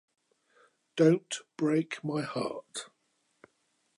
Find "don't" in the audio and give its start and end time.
0.95-1.41